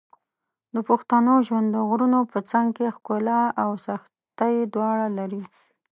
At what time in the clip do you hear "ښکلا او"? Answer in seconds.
2.95-3.69